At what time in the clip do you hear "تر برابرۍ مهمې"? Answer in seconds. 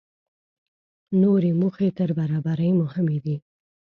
1.97-3.19